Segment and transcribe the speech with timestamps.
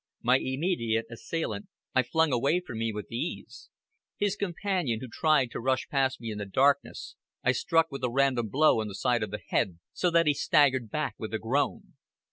[0.23, 3.69] My immediate assailant I flung away from me with ease;
[4.17, 8.09] his companion, who tried to rush past me in the darkness, I struck with a
[8.09, 11.37] random blow on the side of the head, so that he staggered back with a
[11.37, 11.93] groan.